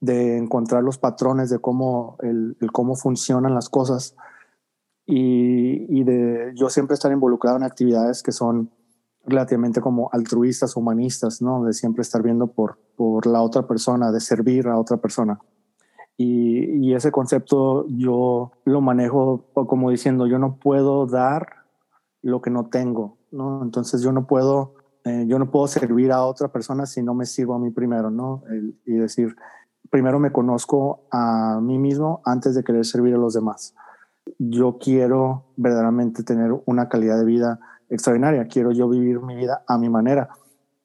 de 0.00 0.36
encontrar 0.36 0.82
los 0.82 0.98
patrones 0.98 1.50
de 1.50 1.58
cómo, 1.58 2.16
el, 2.20 2.56
cómo 2.72 2.94
funcionan 2.94 3.54
las 3.54 3.68
cosas 3.68 4.16
y, 5.06 6.04
de 6.04 6.52
yo 6.54 6.68
siempre 6.68 6.94
estar 6.94 7.10
involucrado 7.10 7.56
en 7.56 7.62
actividades 7.62 8.22
que 8.22 8.32
son 8.32 8.70
relativamente 9.24 9.80
como 9.80 10.10
altruistas, 10.12 10.76
humanistas, 10.76 11.42
¿no? 11.42 11.64
De 11.64 11.72
siempre 11.72 12.02
estar 12.02 12.22
viendo 12.22 12.46
por, 12.46 12.78
por 12.96 13.26
la 13.26 13.42
otra 13.42 13.66
persona, 13.66 14.12
de 14.12 14.20
servir 14.20 14.68
a 14.68 14.78
otra 14.78 14.98
persona. 14.98 15.38
Y, 16.20 16.94
ese 16.94 17.12
concepto 17.12 17.86
yo 17.86 18.50
lo 18.64 18.80
manejo 18.80 19.44
como 19.52 19.90
diciendo, 19.90 20.26
yo 20.26 20.38
no 20.40 20.56
puedo 20.56 21.06
dar 21.06 21.46
lo 22.22 22.42
que 22.42 22.50
no 22.50 22.66
tengo, 22.66 23.18
¿no? 23.30 23.62
Entonces 23.62 24.02
yo 24.02 24.10
no 24.10 24.26
puedo, 24.26 24.74
eh, 25.04 25.26
yo 25.28 25.38
no 25.38 25.50
puedo 25.52 25.68
servir 25.68 26.10
a 26.10 26.24
otra 26.24 26.48
persona 26.48 26.86
si 26.86 27.02
no 27.02 27.14
me 27.14 27.24
sirvo 27.24 27.54
a 27.54 27.60
mí 27.60 27.70
primero, 27.70 28.10
¿no? 28.10 28.42
Y 28.84 28.94
decir, 28.94 29.36
primero 29.90 30.18
me 30.18 30.32
conozco 30.32 31.06
a 31.10 31.60
mí 31.60 31.78
mismo 31.78 32.20
antes 32.24 32.54
de 32.54 32.64
querer 32.64 32.84
servir 32.84 33.14
a 33.14 33.18
los 33.18 33.34
demás. 33.34 33.74
Yo 34.38 34.78
quiero 34.78 35.44
verdaderamente 35.56 36.22
tener 36.22 36.52
una 36.66 36.88
calidad 36.88 37.18
de 37.18 37.24
vida 37.24 37.60
extraordinaria, 37.88 38.46
quiero 38.46 38.72
yo 38.72 38.88
vivir 38.88 39.20
mi 39.20 39.34
vida 39.34 39.64
a 39.66 39.78
mi 39.78 39.88
manera 39.88 40.28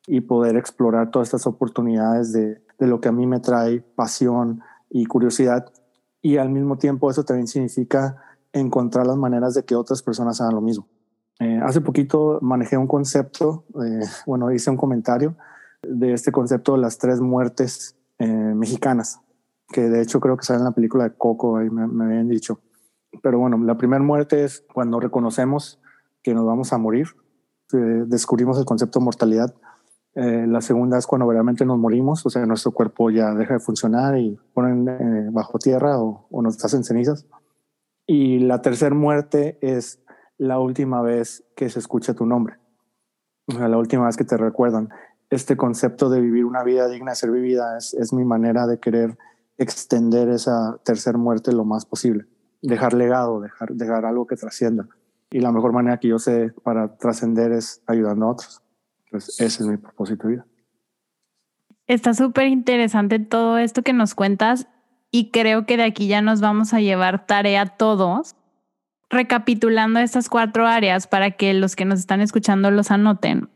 y 0.07 0.22
poder 0.22 0.55
explorar 0.55 1.12
todas 1.12 1.27
estas 1.27 1.48
oportunidades 1.48 2.31
de, 2.31 2.62
de 2.79 2.88
lo 2.88 3.01
que 3.01 3.10
a 3.10 3.12
mí 3.12 3.27
me 3.27 3.39
trae 3.39 3.81
pasión 3.81 4.62
y 4.89 5.05
curiosidad. 5.05 5.72
Y 6.22 6.38
al 6.38 6.50
mismo 6.50 6.77
tiempo 6.77 7.10
eso 7.10 7.24
también 7.24 7.48
significa 7.48 8.17
encontrar 8.53 9.07
las 9.07 9.17
maneras 9.17 9.53
de 9.53 9.63
que 9.65 9.75
otras 9.75 10.01
personas 10.01 10.39
hagan 10.39 10.55
lo 10.55 10.62
mismo. 10.62 10.88
Eh, 11.39 11.60
hace 11.62 11.81
poquito 11.81 12.39
manejé 12.41 12.77
un 12.77 12.88
concepto, 12.88 13.65
eh, 13.83 14.05
bueno, 14.25 14.51
hice 14.51 14.69
un 14.69 14.77
comentario 14.77 15.36
de 15.81 16.13
este 16.13 16.31
concepto 16.31 16.74
de 16.74 16.77
las 16.77 16.98
tres 16.98 17.19
muertes 17.19 17.98
eh, 18.24 18.56
mexicanas, 18.56 19.20
que 19.70 19.82
de 19.82 20.01
hecho 20.01 20.20
creo 20.20 20.38
que 20.38 20.46
sale 20.46 20.60
en 20.60 20.65
la 20.65 20.72
película 20.72 21.03
de 21.03 21.15
Coco, 21.15 21.58
ahí 21.58 21.70
me, 21.70 22.06
habían 22.06 22.30
dicho. 22.30 22.60
Pero 23.22 23.39
bueno, 23.39 23.58
la 23.58 23.77
primera 23.77 24.01
muerte 24.01 24.44
es 24.44 24.65
cuando 24.74 25.00
reconocemos 25.00 25.82
que 26.22 26.34
nos 26.34 26.46
vamos 26.46 26.74
a 26.74 26.77
morir, 26.77 27.08
eh, 27.74 28.03
descubrimos 28.08 28.58
el 28.60 28.65
concepto 28.65 29.00
de 29.00 29.06
mortalidad. 29.06 29.53
Eh, 30.15 30.46
la 30.48 30.62
segunda 30.62 30.98
es 30.98 31.08
cuando 31.08 31.25
verdaderamente 31.25 31.65
nos 31.65 31.77
morimos, 31.77 32.25
o 32.25 32.30
sea, 32.30 32.46
nuestro 32.46 32.72
cuerpo 32.72 33.10
ya 33.10 33.34
deja 33.34 33.56
de 33.56 33.60
funcionar 33.60 34.18
y 34.18 34.39
ponen 34.53 34.88
eh, 34.88 35.30
bajo 35.32 35.58
tierra 35.58 36.00
o, 36.00 36.27
o, 36.30 36.42
nos 36.42 36.63
hacen 36.63 36.84
cenizas. 36.84 37.25
Y 38.06 38.39
la 38.39 38.62
tercera 38.62 38.94
muerte 38.96 39.58
es 39.62 40.03
la 40.38 40.60
última 40.60 41.01
vez 41.01 41.44
que 41.56 41.70
se 41.70 41.80
escucha 41.80 42.13
tu 42.13 42.25
nombre, 42.25 42.58
o 43.48 43.53
sea, 43.53 43.68
la 43.68 43.77
última 43.77 44.06
vez 44.06 44.15
que 44.15 44.24
te 44.24 44.38
recuerdan. 44.38 44.89
Este 45.34 45.58
concepto 45.58 46.12
de 46.12 46.22
vivir 46.22 46.46
una 46.46 46.63
vida 46.63 46.88
digna 46.88 47.13
de 47.13 47.16
ser 47.16 47.32
vivida 47.32 47.75
es, 47.78 48.13
mi 48.13 48.24
manera 48.24 48.68
de 48.68 48.80
querer 48.80 49.18
extender 49.58 50.30
esa 50.30 50.78
tercera 50.86 51.18
muerte 51.18 51.52
lo 51.52 51.66
más 51.66 51.86
posible, 51.88 52.25
dejar 52.62 52.94
legado, 52.94 53.42
dejar, 53.42 53.70
dejar 53.74 54.06
algo 54.06 54.28
que 54.28 54.36
trascienda 54.36 54.88
y 55.32 55.40
la 55.40 55.52
mejor 55.52 55.74
manera 55.74 55.98
que 55.98 56.10
yo 56.10 56.20
sé 56.20 56.54
para 56.63 56.96
trascender 56.98 57.52
es 57.52 57.82
ayudando 57.88 58.28
a 58.28 58.30
otros. 58.30 58.62
Entonces, 59.06 59.42
ese 59.42 59.63
es 59.63 59.68
mi 59.68 59.78
propósito 59.78 60.28
de 60.28 60.36
vida. 60.36 60.46
Está 61.88 62.13
súper 62.13 62.46
interesante 62.46 63.18
todo 63.18 63.58
esto 63.58 63.82
que 63.82 63.94
nos 63.94 64.13
cuentas 64.13 64.68
y 65.10 65.32
creo 65.32 65.66
que 65.66 65.78
de 65.78 65.84
aquí 65.84 66.08
ya 66.08 66.22
nos 66.22 66.42
vamos 66.42 66.75
a 66.75 66.80
llevar 66.80 67.25
tarea 67.25 67.66
todos, 67.66 68.36
recapitulando 69.10 70.00
estas 70.00 70.30
cuatro 70.30 70.68
áreas 70.68 71.08
para 71.08 71.32
que 71.32 71.56
los 71.56 71.75
que 71.75 71.86
nos 71.86 72.00
están 72.00 72.22
escuchando 72.22 72.70
los 72.70 72.92
anoten. 72.92 73.50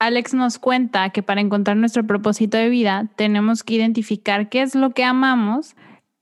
Alex 0.00 0.32
nos 0.32 0.58
cuenta 0.58 1.10
que 1.10 1.22
para 1.22 1.42
encontrar 1.42 1.76
nuestro 1.76 2.06
propósito 2.06 2.56
de 2.56 2.70
vida 2.70 3.10
tenemos 3.16 3.62
que 3.62 3.74
identificar 3.74 4.48
qué 4.48 4.62
es 4.62 4.74
lo 4.74 4.90
que 4.90 5.04
amamos, 5.04 5.76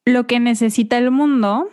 lo 0.04 0.26
que 0.26 0.40
necesita 0.40 0.98
el 0.98 1.12
mundo, 1.12 1.68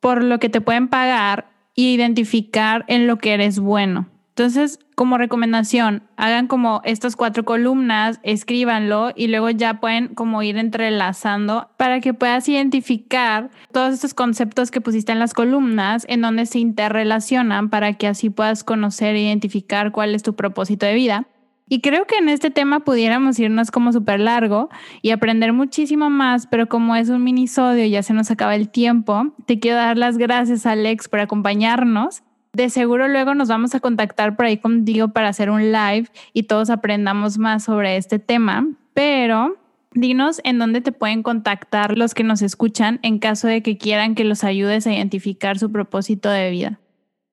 por 0.00 0.22
lo 0.22 0.38
que 0.38 0.50
te 0.50 0.60
pueden 0.60 0.88
pagar 0.88 1.48
y 1.74 1.94
identificar 1.94 2.84
en 2.88 3.06
lo 3.06 3.16
que 3.16 3.32
eres 3.32 3.58
bueno. 3.58 4.06
Entonces, 4.28 4.80
como 4.94 5.16
recomendación, 5.16 6.02
hagan 6.18 6.46
como 6.46 6.82
estas 6.84 7.16
cuatro 7.16 7.46
columnas, 7.46 8.20
escríbanlo 8.22 9.12
y 9.16 9.28
luego 9.28 9.48
ya 9.48 9.80
pueden 9.80 10.08
como 10.08 10.42
ir 10.42 10.58
entrelazando 10.58 11.70
para 11.78 12.00
que 12.00 12.12
puedas 12.12 12.46
identificar 12.50 13.48
todos 13.72 13.94
estos 13.94 14.12
conceptos 14.12 14.70
que 14.70 14.82
pusiste 14.82 15.10
en 15.12 15.20
las 15.20 15.32
columnas, 15.32 16.04
en 16.10 16.20
donde 16.20 16.44
se 16.44 16.58
interrelacionan 16.58 17.70
para 17.70 17.94
que 17.94 18.08
así 18.08 18.28
puedas 18.28 18.62
conocer 18.62 19.16
e 19.16 19.22
identificar 19.22 19.90
cuál 19.90 20.14
es 20.14 20.22
tu 20.22 20.36
propósito 20.36 20.84
de 20.84 20.94
vida. 20.94 21.26
Y 21.68 21.80
creo 21.80 22.06
que 22.06 22.16
en 22.18 22.28
este 22.28 22.50
tema 22.50 22.80
pudiéramos 22.80 23.38
irnos 23.40 23.72
como 23.72 23.92
súper 23.92 24.20
largo 24.20 24.68
y 25.02 25.10
aprender 25.10 25.52
muchísimo 25.52 26.10
más, 26.10 26.46
pero 26.46 26.68
como 26.68 26.94
es 26.94 27.08
un 27.08 27.24
minisodio 27.24 27.84
y 27.84 27.90
ya 27.90 28.04
se 28.04 28.14
nos 28.14 28.30
acaba 28.30 28.54
el 28.54 28.68
tiempo, 28.68 29.34
te 29.46 29.58
quiero 29.58 29.78
dar 29.78 29.98
las 29.98 30.16
gracias, 30.16 30.64
Alex, 30.64 31.08
por 31.08 31.18
acompañarnos. 31.18 32.22
De 32.52 32.70
seguro 32.70 33.08
luego 33.08 33.34
nos 33.34 33.48
vamos 33.48 33.74
a 33.74 33.80
contactar 33.80 34.36
por 34.36 34.46
ahí 34.46 34.58
contigo 34.58 35.08
para 35.08 35.28
hacer 35.28 35.50
un 35.50 35.72
live 35.72 36.06
y 36.32 36.44
todos 36.44 36.70
aprendamos 36.70 37.36
más 37.36 37.64
sobre 37.64 37.96
este 37.96 38.20
tema, 38.20 38.66
pero 38.94 39.56
dinos 39.92 40.40
en 40.44 40.58
dónde 40.58 40.80
te 40.80 40.92
pueden 40.92 41.24
contactar 41.24 41.98
los 41.98 42.14
que 42.14 42.22
nos 42.22 42.42
escuchan 42.42 43.00
en 43.02 43.18
caso 43.18 43.48
de 43.48 43.62
que 43.62 43.76
quieran 43.76 44.14
que 44.14 44.24
los 44.24 44.44
ayudes 44.44 44.86
a 44.86 44.94
identificar 44.94 45.58
su 45.58 45.72
propósito 45.72 46.30
de 46.30 46.50
vida. 46.50 46.80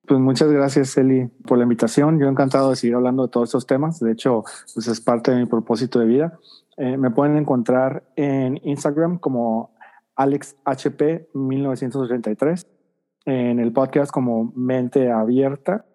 Pues 0.05 0.19
muchas 0.19 0.51
gracias, 0.51 0.97
Eli, 0.97 1.27
por 1.47 1.57
la 1.57 1.63
invitación. 1.63 2.19
Yo 2.19 2.27
encantado 2.27 2.71
de 2.71 2.75
seguir 2.75 2.95
hablando 2.95 3.23
de 3.23 3.29
todos 3.29 3.47
estos 3.49 3.65
temas. 3.65 4.01
De 4.01 4.11
hecho, 4.11 4.43
pues 4.73 4.85
es 4.87 4.99
parte 4.99 5.31
de 5.31 5.37
mi 5.37 5.45
propósito 5.45 5.99
de 5.99 6.05
vida. 6.05 6.37
Eh, 6.75 6.97
me 6.97 7.09
pueden 7.09 7.37
encontrar 7.37 8.03
en 8.17 8.59
Instagram 8.63 9.17
como 9.17 9.73
AlexHP1983, 10.17 12.67
en 13.25 13.61
el 13.61 13.71
podcast 13.71 14.11
como 14.11 14.51
Mente 14.57 15.09
Abierta. 15.09 15.85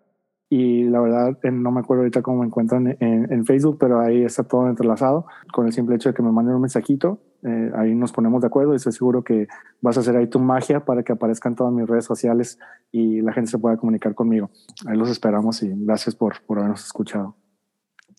Y 0.48 0.84
la 0.84 1.00
verdad, 1.00 1.38
no 1.42 1.70
me 1.70 1.80
acuerdo 1.80 2.04
ahorita 2.04 2.22
cómo 2.22 2.38
me 2.38 2.46
encuentran 2.46 2.96
en, 3.00 3.30
en 3.30 3.44
Facebook, 3.44 3.76
pero 3.78 4.00
ahí 4.00 4.24
está 4.24 4.44
todo 4.44 4.68
entrelazado 4.68 5.26
con 5.52 5.66
el 5.66 5.74
simple 5.74 5.96
hecho 5.96 6.08
de 6.08 6.14
que 6.14 6.22
me 6.22 6.32
manden 6.32 6.54
un 6.54 6.62
mensajito 6.62 7.20
eh, 7.44 7.70
ahí 7.76 7.94
nos 7.94 8.12
ponemos 8.12 8.40
de 8.40 8.48
acuerdo 8.48 8.72
y 8.72 8.76
estoy 8.76 8.92
seguro 8.92 9.22
que 9.22 9.46
vas 9.80 9.96
a 9.96 10.00
hacer 10.00 10.16
ahí 10.16 10.26
tu 10.26 10.40
magia 10.40 10.84
para 10.84 11.02
que 11.02 11.12
aparezcan 11.12 11.54
todas 11.54 11.72
mis 11.72 11.86
redes 11.86 12.04
sociales 12.04 12.58
y 12.90 13.20
la 13.20 13.32
gente 13.32 13.50
se 13.50 13.58
pueda 13.58 13.76
comunicar 13.76 14.14
conmigo. 14.14 14.50
Ahí 14.86 14.96
los 14.96 15.08
esperamos 15.08 15.62
y 15.62 15.72
gracias 15.74 16.14
por, 16.14 16.40
por 16.42 16.58
habernos 16.58 16.84
escuchado. 16.84 17.36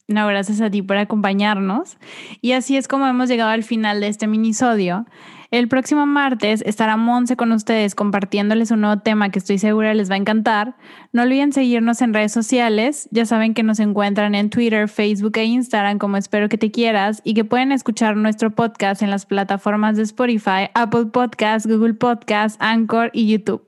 No, 0.08 0.26
gracias 0.26 0.60
a 0.62 0.72
ti 0.72 0.82
por 0.82 0.98
acompañarnos. 0.98 1.98
Y 2.42 2.54
así 2.54 2.78
es 2.78 2.88
como 2.88 3.06
hemos 3.06 3.30
llegado 3.30 3.52
al 3.52 3.64
final 3.64 4.02
de 4.02 4.08
este 4.08 4.26
minisodio. 4.26 5.06
El 5.52 5.68
próximo 5.68 6.06
martes 6.06 6.62
estará 6.64 6.96
Monse 6.96 7.36
con 7.36 7.52
ustedes 7.52 7.96
compartiéndoles 7.96 8.70
un 8.70 8.82
nuevo 8.82 9.02
tema 9.02 9.32
que 9.32 9.40
estoy 9.40 9.58
segura 9.58 9.96
les 9.96 10.08
va 10.08 10.14
a 10.14 10.20
encantar. 10.20 10.78
No 11.12 11.24
olviden 11.24 11.54
seguirnos 11.54 12.04
en 12.04 12.14
redes 12.14 12.32
sociales. 12.32 13.10
Ya 13.10 13.26
saben 13.26 13.56
que 13.56 13.64
nos 13.64 13.80
encuentran 13.80 14.36
en 14.36 14.52
Twitter, 14.52 14.88
Facebook 14.88 15.38
e 15.38 15.46
Instagram 15.46 15.98
como 15.98 16.18
Espero 16.18 16.50
que 16.50 16.60
te 16.60 16.70
quieras 16.70 17.22
y 17.24 17.34
que 17.34 17.46
pueden 17.46 17.72
escuchar 17.72 18.16
nuestro 18.16 18.52
podcast 18.52 19.02
en 19.02 19.10
las 19.10 19.26
plataformas 19.26 19.98
de 19.98 20.04
Spotify, 20.04 20.70
Apple 20.76 21.08
Podcasts, 21.08 21.68
Google 21.68 21.96
Podcasts, 21.96 22.60
Anchor 22.62 23.10
y 23.12 23.28
YouTube. 23.28 23.66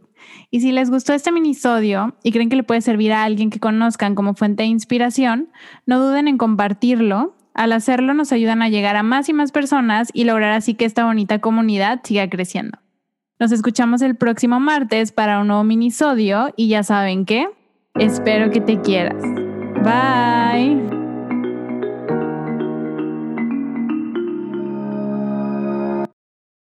Y 0.51 0.61
si 0.61 0.71
les 0.71 0.91
gustó 0.91 1.13
este 1.13 1.31
minisodio 1.31 2.15
y 2.21 2.31
creen 2.31 2.49
que 2.49 2.57
le 2.57 2.63
puede 2.63 2.81
servir 2.81 3.11
a 3.11 3.23
alguien 3.23 3.49
que 3.49 3.59
conozcan 3.59 4.13
como 4.13 4.35
fuente 4.35 4.61
de 4.61 4.69
inspiración, 4.69 5.49
no 5.87 5.99
duden 5.99 6.27
en 6.27 6.37
compartirlo 6.37 7.35
al 7.53 7.73
hacerlo 7.73 8.13
nos 8.13 8.31
ayudan 8.31 8.61
a 8.61 8.69
llegar 8.69 8.95
a 8.95 9.03
más 9.03 9.29
y 9.29 9.33
más 9.33 9.51
personas 9.51 10.09
y 10.13 10.23
lograr 10.23 10.51
así 10.51 10.73
que 10.73 10.85
esta 10.85 11.05
bonita 11.05 11.39
comunidad 11.39 12.01
siga 12.03 12.29
creciendo. 12.29 12.77
Nos 13.39 13.51
escuchamos 13.51 14.01
el 14.01 14.15
próximo 14.15 14.59
martes 14.59 15.11
para 15.11 15.39
un 15.39 15.47
nuevo 15.47 15.63
minisodio 15.63 16.53
y 16.55 16.67
ya 16.67 16.83
saben 16.83 17.25
que 17.25 17.49
espero 17.95 18.51
que 18.51 18.61
te 18.61 18.79
quieras. 18.81 19.21
Bye. 19.83 21.00